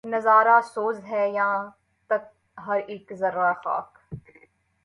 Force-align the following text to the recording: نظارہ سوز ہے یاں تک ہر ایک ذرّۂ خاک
نظارہ 0.03 0.59
سوز 0.73 0.97
ہے 1.09 1.23
یاں 1.29 1.57
تک 2.09 2.23
ہر 2.57 2.79
ایک 2.87 3.13
ذرّۂ 3.13 3.51
خاک 3.63 3.89